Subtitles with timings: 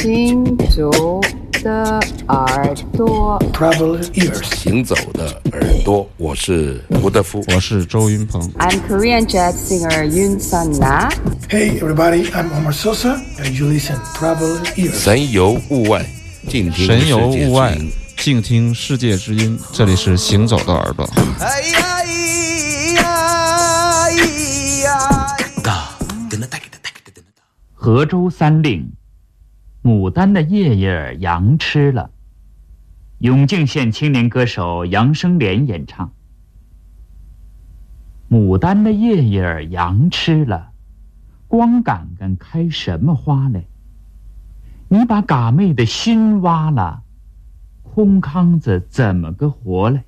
[0.00, 1.20] 行走
[1.64, 4.54] 的耳朵，Travel ears.
[4.54, 7.42] 行走的耳朵，我是吴德夫。
[7.48, 8.40] 我是周云鹏。
[8.58, 11.10] I'm Korean jazz singer Yun Sun Na.
[11.50, 14.92] Hey, everybody, I'm Omar Sosa, and you listen Travel ears.
[14.92, 16.06] 神游物外，
[16.46, 17.78] 静听神游世界之物外，
[18.16, 19.58] 静听世界之音。
[19.72, 21.10] 这里是行走的耳朵。
[21.40, 25.26] 哎呀咿呀咿呀！
[27.74, 28.88] 河州三令，
[29.82, 32.10] 牡丹的叶叶儿杨吃了。
[33.18, 36.12] 永靖县青年歌手杨生莲演唱。
[38.30, 40.70] 牡丹的叶叶儿杨吃了，
[41.46, 43.66] 光杆杆开什么花嘞？
[44.88, 47.02] 你把嘎妹的心挖了，
[47.82, 50.02] 空糠子怎么个活嘞？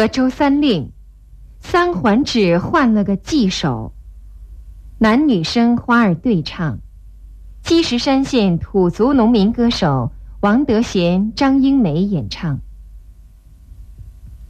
[0.00, 0.92] 河州三令，
[1.58, 3.92] 三环指换了个记手，
[4.96, 6.78] 男女生花儿对唱，
[7.62, 12.60] 积石山县土族农民歌手王德贤、张英梅演唱。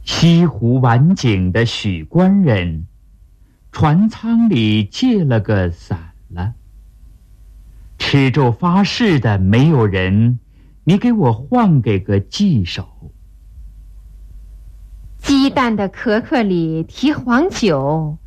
[0.05, 2.87] 西湖晚景的许官人，
[3.73, 6.53] 船舱里借了个伞了。
[7.99, 10.39] 吃咒发誓的没有人，
[10.85, 12.87] 你给我换给个记手。
[15.21, 18.17] 鸡蛋的壳壳里提黄酒，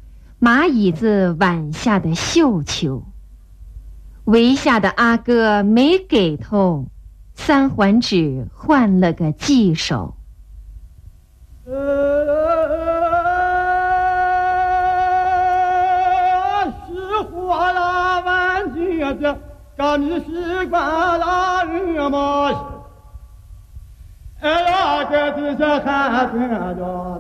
[0.41, 3.03] 蚂蚁子碗下的绣球。
[4.25, 6.87] 围下的阿哥没给头，
[7.35, 10.15] 三环指换了个记手。
[11.67, 11.75] 是
[17.31, 19.39] 花啦万金的，
[19.77, 22.74] 干你习惯啦人嘛。
[24.45, 26.55] 哎呀，这地下还等着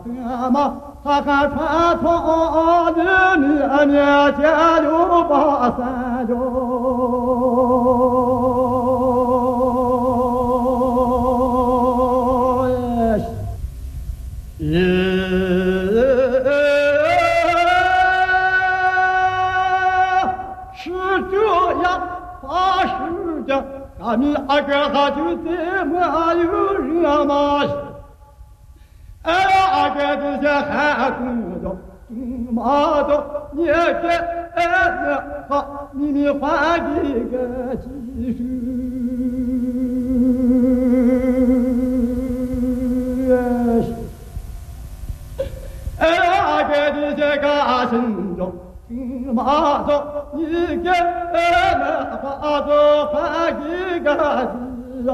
[0.04, 0.06] 等
[0.52, 2.04] 嘛，他看穿从
[2.94, 3.00] 你
[3.40, 3.46] 你
[3.92, 3.96] 面
[4.36, 4.42] 前
[4.82, 5.80] 六八三
[6.28, 6.34] 哟。
[37.30, 37.86] 个技
[38.32, 38.38] 术。
[45.98, 47.44] 哎呀，给你这个
[47.88, 47.94] 心
[48.36, 48.52] 中
[49.32, 49.90] 马走，
[50.34, 50.40] 你
[50.82, 51.84] 给俺们
[52.20, 52.68] 花子
[53.10, 53.14] 换
[53.62, 54.08] 一个
[54.52, 55.12] 字啊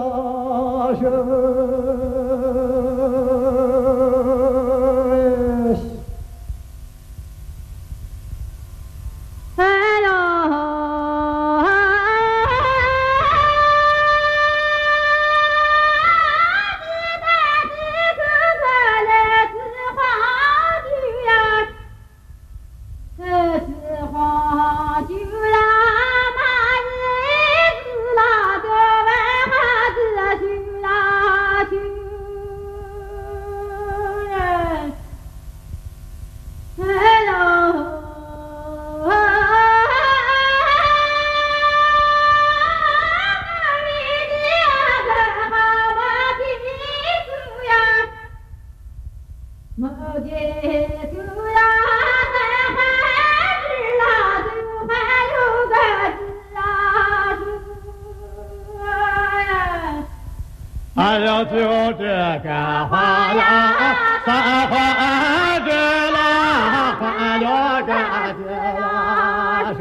[61.11, 61.51] 哎呀，就
[61.99, 62.05] 这
[62.45, 62.47] 个
[62.87, 63.43] 花呀，
[64.25, 64.31] 三
[64.69, 65.73] 环这
[66.13, 67.91] 啦，换了个
[68.39, 68.47] 这
[68.81, 69.81] 啦是。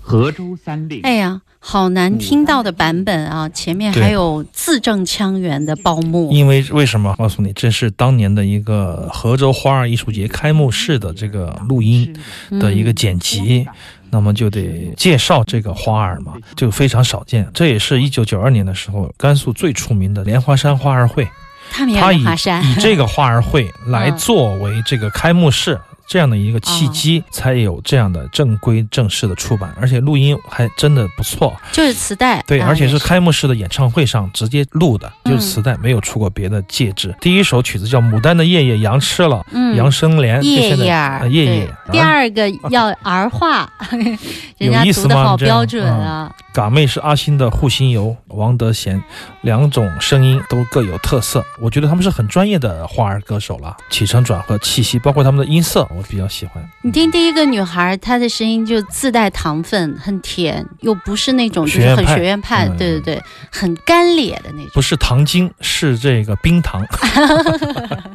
[0.00, 1.02] 河州三令。
[1.02, 3.46] 哎呀，好难听到的版本啊！
[3.50, 6.32] 前面还有字正腔圆的报幕。
[6.32, 7.14] 因为为什么？
[7.18, 12.16] 告诉你，这是当年的一个河州花儿艺术节开幕式的这个录音
[12.52, 13.68] 的一个剪辑。
[14.10, 17.48] 那么就得介绍这个花儿嘛，就非常少见。
[17.52, 21.28] 这也是一九九二年的时候，甘肃最出名的莲花山花儿会，
[21.72, 22.24] 他以
[22.64, 25.78] 以这个花儿会来嗯作为这个开幕式。
[26.08, 31.54] 这样的一个契机，才有这样的正规正式的出版，而且录音还真的不错。
[31.72, 37.14] 就是磁带，对，啊而且是开幕式的演唱会上直接录的，嗯就是磁带，没有出过别的介质。
[37.20, 41.74] 第一首曲子叫《牡丹的夜夜》，杨吃了》，嗯杨生莲，就叶现在叶儿，呃叶叶。
[41.92, 43.70] 第啊二个要儿化，
[44.58, 46.32] 人家有意思读的好吗这样标准啊。
[46.54, 49.00] 嘎妹是阿星的护心油，王德贤，
[49.42, 51.44] 两种声音都各有特色。
[51.60, 56.64] 我觉得他们是很专业的花儿歌手了，起承转合、气息，包括他们的音色，我比较喜欢。
[56.82, 64.70] 你听第一个女孩，她的声音就自带糖分，很甜，又不是那种就是很学院派对对对，很干裂的那种。
[64.72, 66.86] 不是糖精，是这个冰糖，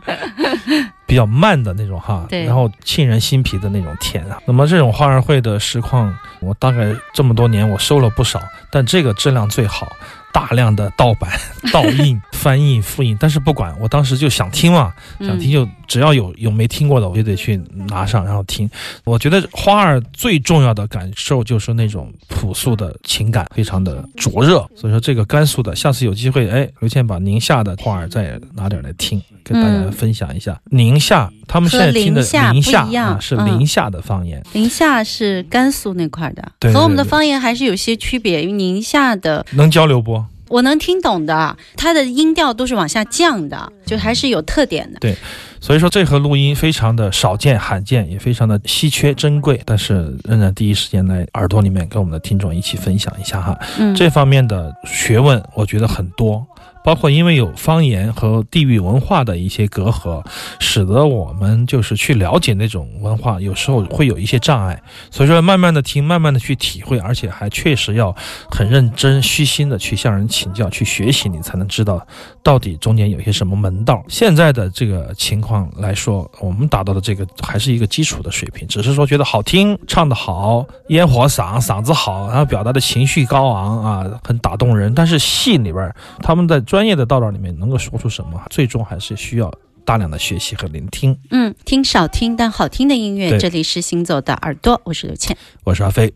[1.05, 4.39] 比较慢的那种哈，对然后沁人心脾的那种甜啊。
[4.45, 8.41] 那么这种花儿会的实况，我大概这么多年我收了不少，
[8.71, 9.91] 但这个质量最好。
[10.33, 11.31] 大量的盗版、
[11.71, 17.55] 盗印、翻译、复印，但是不管，我当时就想听嘛，想听就只要有有没听过的，我就得去
[17.87, 18.69] 拿上然后听。
[19.03, 24.67] 我觉得花儿最重要的感受就是那种朴素的情感，非常的灼热。
[24.75, 30.59] 所以说这个甘肃的，下次有机会，哎，刘倩把宁夏的花儿再拿点来听，跟大家分享一下。
[30.65, 38.41] 宁夏他们现在听的和宁夏宁夏不一样啊是嗯宁夏的方言，宁夏是甘肃那块儿的，对对和我们的方言还是有些区别。
[38.41, 40.23] 因为宁夏的能交流不？
[40.49, 44.99] 我能听懂的，它的音调都是往下降的，就还是有特点的。
[44.99, 45.17] 对，
[45.59, 53.57] 所以说这盒录音非常的少见、罕见，也非常的稀缺、珍贵，但是仍然第一时间来耳朵里面跟我们的听众一起分享一下哈。
[53.79, 56.45] 嗯，这方面的学问，我觉得很多。
[56.83, 60.23] 包括因为有方言和地域文化的一些隔阂，
[60.59, 64.81] 使得我们就是去了解那种文化，有时候会有一些障碍。
[65.09, 68.15] 所以说，慢慢的听，慢慢的去体会，而且还确实要
[68.51, 72.05] 很认真、虚心的去向人请教、去学习，你才能知道
[72.41, 74.03] 到底中间有些什么门道。
[74.07, 84.93] 现在的这个情况来说，我们达到的这个还是一个基础的水平，只是说觉得好听，唱得好，烟火嗓，嗓子好，然后表达的情绪高昂啊，很打动人。
[84.93, 89.53] 但是戏里边，他们在专业的道道里面能够说出什么，最终还是需要
[89.85, 91.15] 大量的学习和聆听。
[91.29, 95.37] 嗯，听少听但好听的音乐，这里是行走的耳朵，我是刘倩。
[95.65, 96.11] 我是阿飞。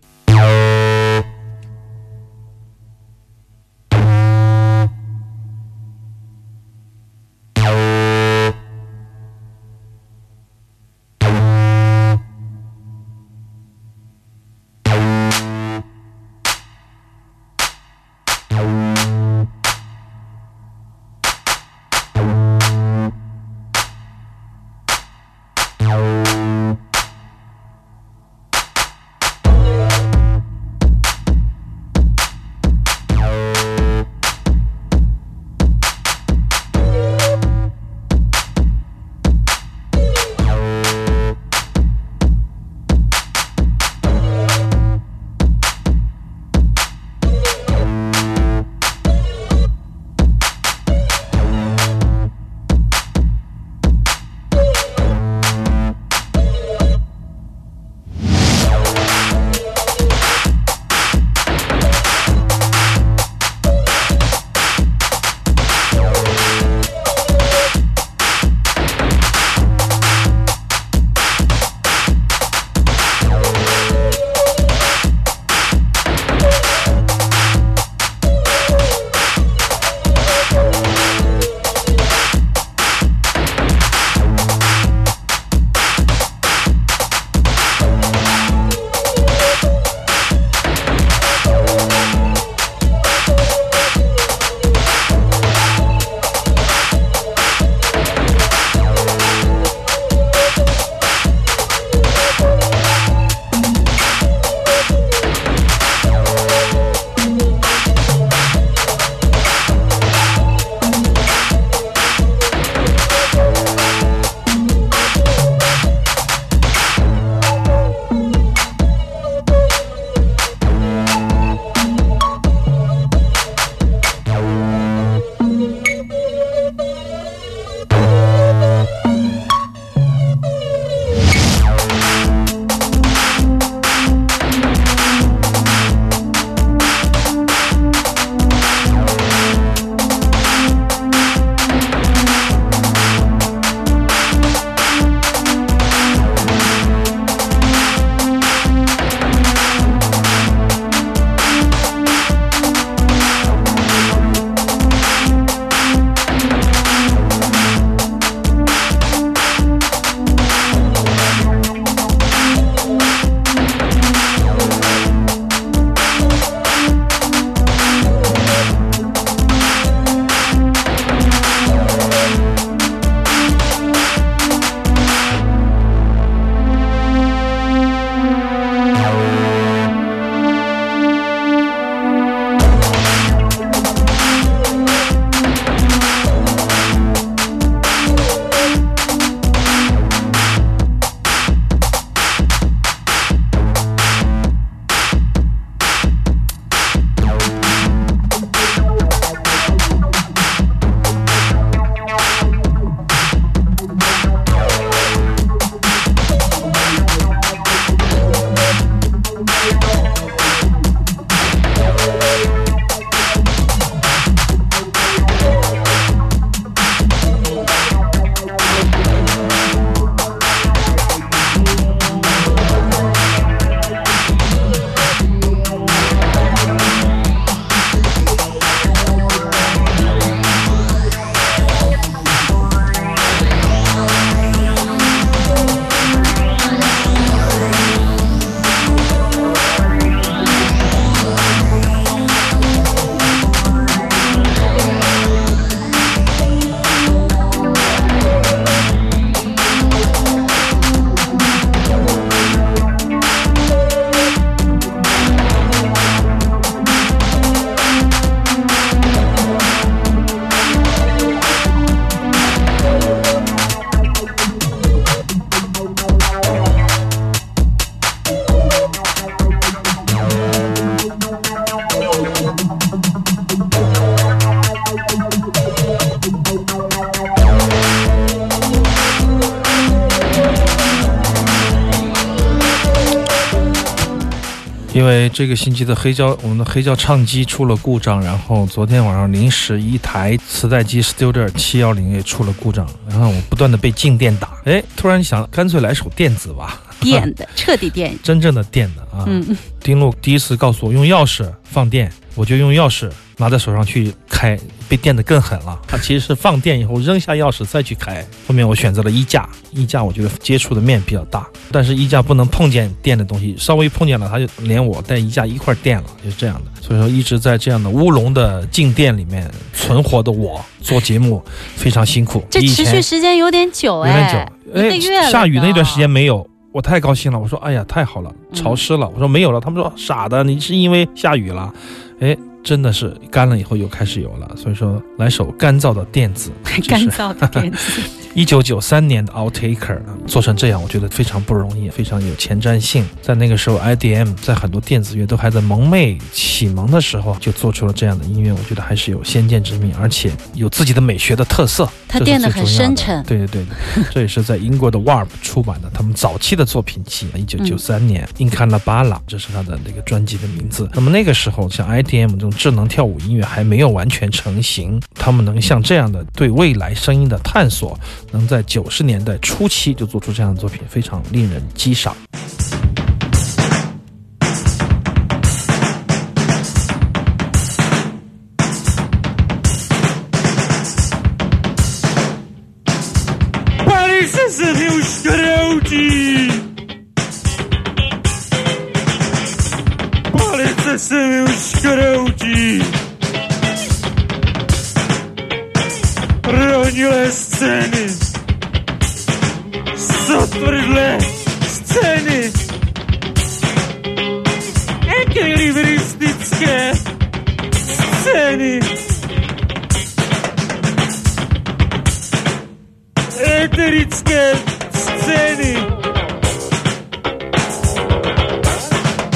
[285.07, 298.13] 为这个星期的黑胶，我们的黑胶唱机出了故障，然后昨天晚上临时一台磁带机 Studer 七幺零也出了故障，然后我不断的被静电打，哎，突然想干脆来首电子吧， 电的，彻底电。
[298.21, 299.23] 真正的电的啊。
[299.27, 305.79] 嗯嗯，丁路第一次告诉我用钥匙放电，我就用钥匙拿在手上去开，被电得更狠了。
[305.87, 308.25] 它其实是放电以后扔下钥匙再去开。
[308.47, 316.81] 后面我选择了衣架，衣架我觉得接触的面比较大，但是衣架不能碰见电的东西，稍微碰见了它就连我带衣架一块儿电了，就是这样的。
[316.81, 321.43] 所以说一直在这样的乌龙的静电里面存活的我做节目
[321.75, 322.43] 非常辛苦。
[322.49, 324.31] 这持续时间有点久有哎，
[324.73, 327.37] 点久，一个月了下雨那段时间没有，我太高兴了。
[327.37, 329.09] 我说，哎呀，太好了，嗯潮湿了。
[329.09, 331.73] 我说没有了，他们说傻的，你是因为下雨了。
[332.19, 332.35] 哎，
[332.67, 334.51] 真的是干了以后又开始有了。
[334.57, 336.51] 所以说，来首干燥的电子，
[336.85, 338.01] 干燥的电子。
[338.35, 343.03] 一九九三年的 Outtaker 做成这样，我觉得非常不容易，非常有前瞻性。
[343.19, 351.89] 在那个时候，IDM 在很多电子乐都还在蒙昧启蒙的时候，就做出了这样的音乐，我觉得还是有先见之明，而且有自己的美学的特色。
[352.07, 360.87] 它电得很深沉对对对对， 这也是在英国的 Warp 出版的他们早期的作品集，一九九三年，Incanabala，这是他的那个专辑的名字。
[360.93, 367.97] 那么那个时候，像 IDM 这种智能跳舞音乐还没有完全成型，他们能像这样的对未来声音的探索，
[368.31, 372.15] 能在九十年代初期就做出这样的作品，非常令人激赏。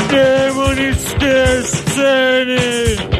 [0.09, 3.10] Demon is turning.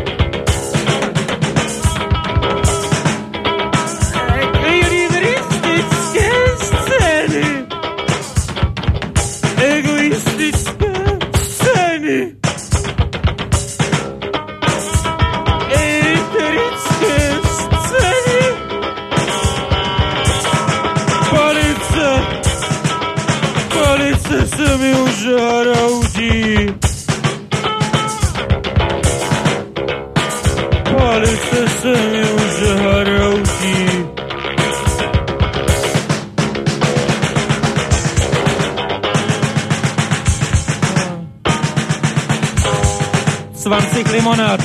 [43.66, 44.62] 20 limonád.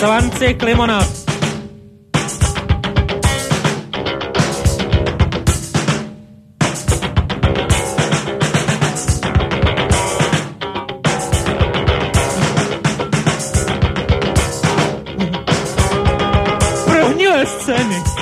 [0.00, 1.08] 20 limonád.
[16.86, 18.13] Prohnilé scény.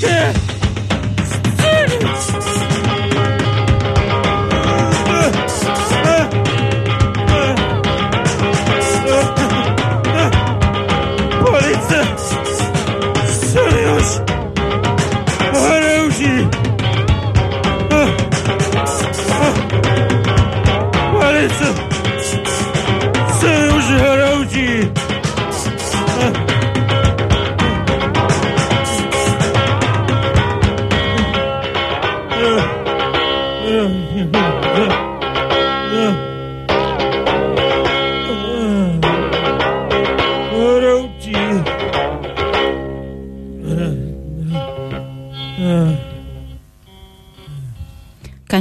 [0.00, 0.63] Yeah.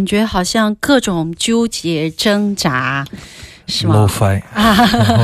[0.03, 3.05] 感觉好像各种纠结挣扎，
[3.67, 4.05] 是吗
[4.53, 4.75] 啊，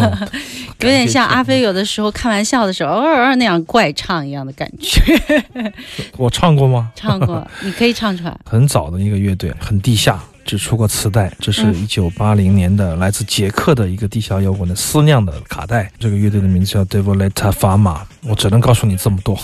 [0.80, 5.22] 有点像阿飞有的时候开玩笑的时候，偶尔那样怪唱一样的感觉。
[6.16, 6.92] 我唱过吗？
[6.96, 8.34] 唱过，你可以唱出来。
[8.50, 10.18] 很早的一个乐队，很地下，
[10.50, 15.92] 只出过磁带，这是嗯一九八零年的来自捷克的一个地下摇滚的私酿的卡带。
[16.00, 19.40] 这个乐队的名字叫 Devoleta Fama，我只能告诉你这么多。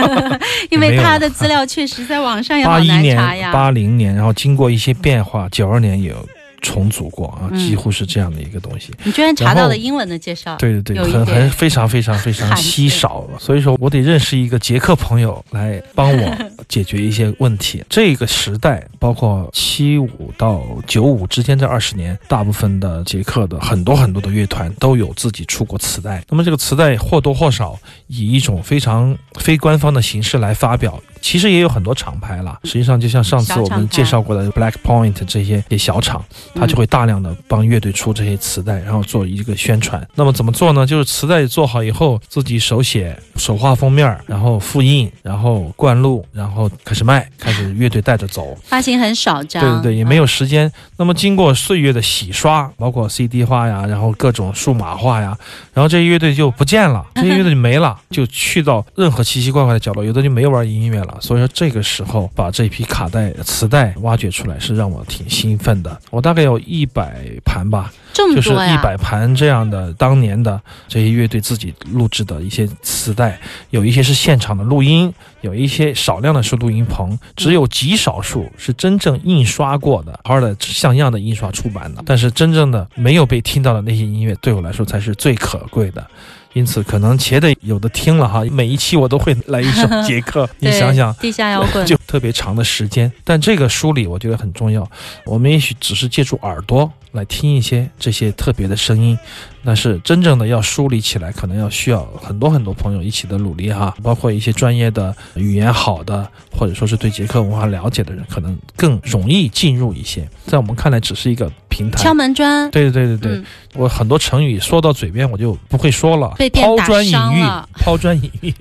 [0.68, 3.50] 因为他的资料确实在网上也好八一年难查、呀。
[3.50, 6.14] 八零年，然后经过一些变化，九二年有
[6.62, 8.92] 重组过啊，嗯几乎是这样的一个东西。
[9.04, 16.36] 你居然查到了英文的介绍，对对对，很很非常非常非常稀见少，所以说我得认识一个捷克朋友来帮我
[16.68, 17.84] 解决一些问题。
[17.88, 26.24] 这个时代，包括七五到九五之间这二十年，大部分的捷克的很多很多的乐团都有自己出过磁带。
[26.28, 30.98] 那么这个磁带或多或少以一种非常非官方的形式来发表。
[31.22, 36.22] 其实也有很多厂牌了，实际上就像上次我们介绍过的 Black Point 这些些小厂，
[36.54, 40.06] 它就嗯会大量的帮乐队出这些磁带，然后做一个宣传。
[40.14, 40.84] 那么怎么做呢？
[40.84, 48.58] 就是磁带做好以后，自己手写、手画封面，然后复印，然后灌录，然后开始卖，开始乐队带着走。
[48.66, 50.70] 发行很少张，对对对，也没嗯有时间。
[50.96, 55.38] 那么经过岁月的洗刷，包括 CD 化呀，然后各种数码化呀，
[55.72, 61.11] 然后这些乐队就不见了，这些乐队就没了，就去到任何奇奇怪怪的角落，有的就没有玩音乐了。
[61.20, 66.00] 所以说这个时候把这批卡带、磁带挖掘出来，是让我挺兴奋的。
[66.10, 73.38] 我大概有一百盘吧，就是这么多呀，一百盘这样的当年的这些乐队自己录制的一些磁带，
[73.70, 82.02] 有一些是现场的录音，有一些少量的是录音棚，只有极少数是真正印刷过的，好好的像样的印刷出版的。
[82.06, 86.06] 但是真正的没有被听到的那些音乐，对我来说才是最可贵的。
[86.54, 93.10] 因此，可能且得有的听了哈，每一期我都会来一首 杰克，你想想，地下摇滚就特别长的时间。
[93.24, 94.86] 但这个梳理我觉得很重要。
[95.24, 99.18] 我们也许只是借助耳朵来听一些这些特别的声音，
[99.64, 110.28] 但是真正的要梳理起来，可能要需要很多很多朋友一起的努力哈，包括一些专业的语言好的，或者说是对捷克文化了解的人，可能更容易进入一些。
[110.46, 112.02] 在我们看来，只是一个平台。
[112.02, 113.44] 敲门砖，对对对对对，嗯
[113.74, 117.42] 我很多成语说到嘴边我就不会说了被，抛砖引玉，
[117.80, 118.54] 抛砖引玉。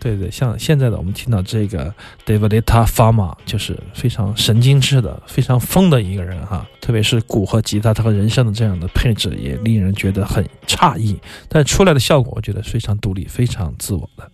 [0.00, 1.92] 对对，像现在的我们听到这个
[2.24, 6.66] Davidita Fama，就是非常神经质的、非常疯的一个人哈。
[6.80, 14.30] 特别是鼓和吉他，它和人声的这样的配置也令人觉得很诧异，但出来的效果我觉得非常独立，非常自我的。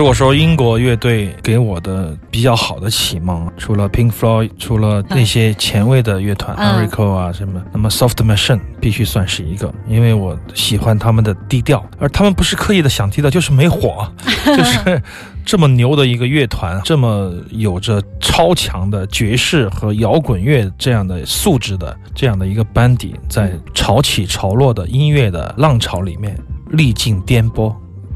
[0.00, 6.64] 如果说英国乐队给我的比较好的启蒙，除了 Pink Floyd，除了那些前卫的乐团、嗯。
[6.64, 14.10] E r i c o 啊什么，那么 Soft Machine 必须算是一个，因为我喜欢他们的低调，而他们不是刻意的想低调，就是没火，
[14.56, 15.02] 就是
[15.44, 26.34] 这么牛的一个乐团，这么有着超强的爵士和摇滚乐这样的素质的这样的一个班底，在潮起潮落的音乐的浪潮里面
[26.70, 27.70] 历尽颠簸。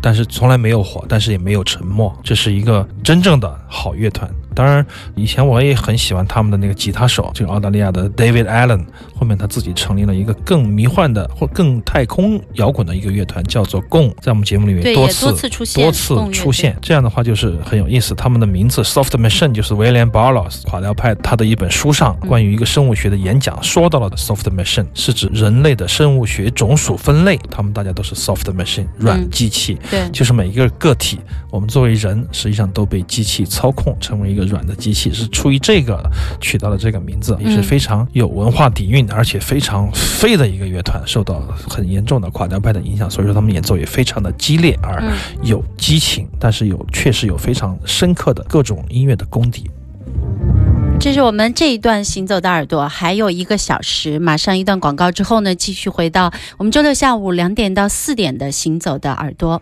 [0.04, 4.30] 但是从来没有火，但是也没有沉默，这是一个真正的好乐团。
[4.54, 8.84] 当然，以前我也很喜欢他们的那个吉他手，这个澳大利亚的 David Allen。
[9.16, 16.76] 后面他自己成立了一个更迷幻的或更太空摇滚的一个乐团，叫做 Gong，在我们节目里面多次多次出现多次出现。
[16.82, 18.14] 这样的话就是很有意思。
[18.14, 29.78] 他们的名字 Soft Machine 就是 William Barlows 垮掉派他的一本书上嗯关于一个生物学的演讲说到了的 Soft Machine 是指人类的生物学种属分类，他们大家都是 Soft Machine 软机器。
[29.90, 36.02] 对，就是每一个个体，我们作为人，实际上都被机器操控，成为一个软的机器，是出于这个
[36.40, 49.70] 取到了这个名字，也是非常有文化底蕴，而且非常废的一个乐团，受到很严重的垮掉派的影响，所以说他们演奏也非常的激烈而嗯有激情，但是有确实有非常深刻的各种音乐的功底。
[51.00, 59.61] 这是我们这一段行走的耳朵，还有一个小时，马上一段广告之后呢，继续回到我们周六下午两点到四点的行走的耳朵。